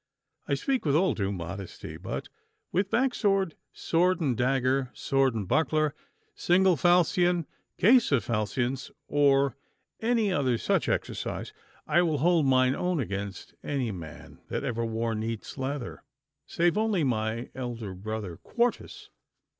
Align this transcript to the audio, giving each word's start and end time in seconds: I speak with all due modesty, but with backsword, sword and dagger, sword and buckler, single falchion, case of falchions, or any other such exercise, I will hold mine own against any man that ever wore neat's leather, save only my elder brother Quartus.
I 0.47 0.55
speak 0.55 0.83
with 0.83 0.95
all 0.95 1.13
due 1.13 1.31
modesty, 1.31 1.95
but 1.95 2.27
with 2.71 2.89
backsword, 2.89 3.53
sword 3.71 4.19
and 4.19 4.35
dagger, 4.35 4.89
sword 4.95 5.35
and 5.35 5.47
buckler, 5.47 5.93
single 6.33 6.75
falchion, 6.75 7.45
case 7.77 8.11
of 8.11 8.23
falchions, 8.23 8.89
or 9.07 9.55
any 9.99 10.33
other 10.33 10.57
such 10.57 10.89
exercise, 10.89 11.53
I 11.85 12.01
will 12.01 12.17
hold 12.17 12.47
mine 12.47 12.73
own 12.73 12.99
against 12.99 13.53
any 13.63 13.91
man 13.91 14.41
that 14.47 14.63
ever 14.63 14.83
wore 14.83 15.13
neat's 15.13 15.55
leather, 15.55 16.01
save 16.47 16.79
only 16.79 17.03
my 17.03 17.51
elder 17.53 17.93
brother 17.93 18.37
Quartus. 18.37 19.11